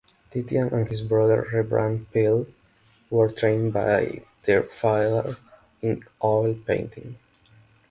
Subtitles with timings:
[0.31, 2.47] Titian and his brother Rembrandt Peale
[3.11, 5.37] were trained by their father
[5.83, 7.19] in oil painting.